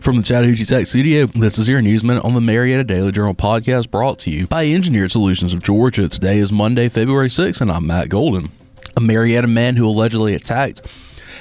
[0.00, 3.34] From the Chattahoochee Tech Studio, this is your News Minute on the Marietta Daily Journal
[3.34, 6.08] podcast brought to you by Engineered Solutions of Georgia.
[6.08, 8.50] Today is Monday, February 6th, and I'm Matt Golden.
[8.96, 10.86] A Marietta man who allegedly attacked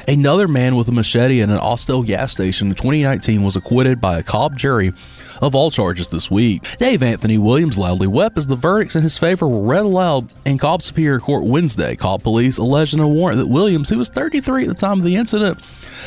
[0.07, 4.18] another man with a machete in an Austell gas station in 2019 was acquitted by
[4.18, 4.92] a Cobb jury
[5.41, 6.63] of all charges this week.
[6.77, 10.57] Dave Anthony Williams loudly wept as the verdicts in his favor were read aloud in
[10.57, 11.95] Cobb Superior Court Wednesday.
[11.95, 15.04] Cobb police alleged in a warrant that Williams, who was 33 at the time of
[15.04, 15.59] the incident,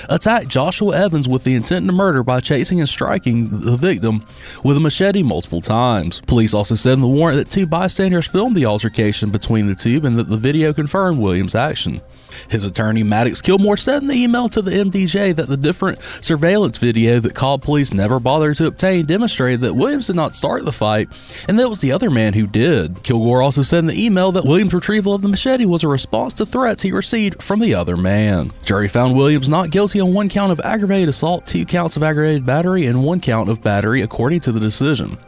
[0.08, 4.24] attacked Joshua Evans with the intent to murder by chasing and striking the victim
[4.64, 6.20] with a machete multiple times.
[6.26, 10.00] Police also said in the warrant that two bystanders filmed the altercation between the two
[10.04, 12.00] and that the video confirmed Williams' action.
[12.48, 16.78] His attorney, Maddox Kilgore, said in the email to the MDJ that the different surveillance
[16.78, 20.72] video that Cobb police never bothered to obtain demonstrated that Williams did not start the
[20.72, 21.06] fight
[21.46, 23.02] and that it was the other man who did.
[23.02, 26.32] Kilgore also said in the email that Williams' retrieval of the machete was a response
[26.32, 28.50] to threats he received from the other man.
[28.64, 32.46] Jury found Williams not guilty on one count of aggravated assault, two counts of aggravated
[32.46, 35.18] battery, and one count of battery, according to the decision.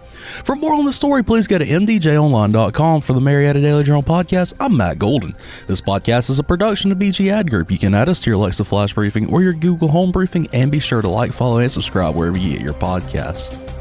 [0.44, 3.00] For more on the story, please go to mdjonline.com.
[3.02, 5.34] For the Marietta Daily Journal podcast, I'm Matt Golden.
[5.66, 7.70] This podcast is a production of BG Ad Group.
[7.70, 10.70] You can add us to your Alexa Flash Briefing or your Google Home Briefing, and
[10.70, 13.71] be sure to like, follow, and subscribe wherever you get your podcast.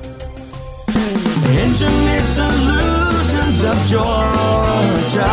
[1.71, 5.31] Engineered Solutions of Georgia.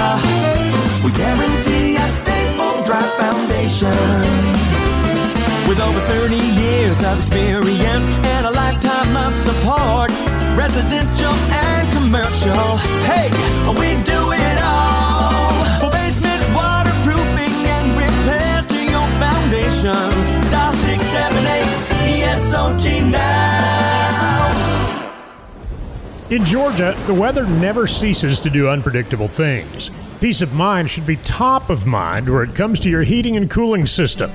[1.03, 3.91] We guarantee a stable, dry foundation.
[5.69, 10.11] With over 30 years of experience and a lifetime of support,
[10.55, 12.77] residential and commercial.
[13.11, 13.31] Hey,
[13.75, 15.50] we do it all.
[15.83, 20.06] For basement waterproofing and repairs to your foundation.
[20.55, 21.66] Dial 678
[22.14, 23.27] ESOG now.
[26.30, 29.88] In Georgia, the weather never ceases to do unpredictable things.
[30.20, 33.50] Peace of mind should be top of mind where it comes to your heating and
[33.50, 34.30] cooling system.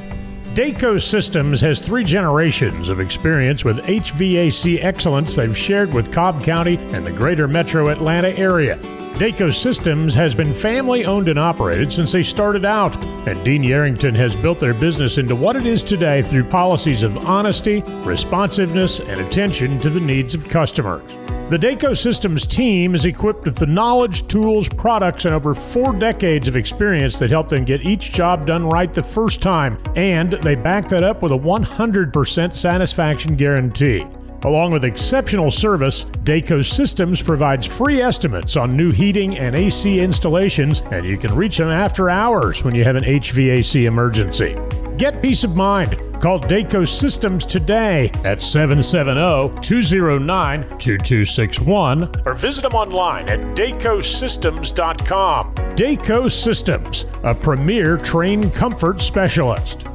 [0.56, 6.78] Daco Systems has three generations of experience with HVAC excellence they've shared with Cobb County
[6.94, 8.80] and the greater metro Atlanta area.
[9.20, 12.96] Daco Systems has been family owned and operated since they started out,
[13.28, 17.20] and Dean Yarrington has built their business into what it is today through policies of
[17.20, 21.04] honesty, responsiveness, and attention to the needs of customers.
[21.50, 26.48] The Daco Systems team is equipped with the knowledge, tools, products, and over four decades
[26.48, 30.56] of experience that help them get each job done right the first time, and they
[30.56, 34.04] back that up with a 100% satisfaction guarantee.
[34.46, 40.82] Along with exceptional service, Daco Systems provides free estimates on new heating and AC installations,
[40.92, 44.56] and you can reach them after hours when you have an HVAC emergency.
[44.98, 45.98] Get peace of mind.
[46.22, 55.56] Call Daco Systems today at 770 209 2261 or visit them online at dacosystems.com.
[55.56, 59.88] Daco Systems, a premier Trane comfort specialist.